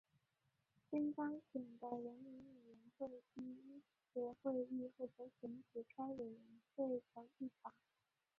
[0.89, 7.71] 新当选的人民委员会第一次会议负责选举该委员会的议长。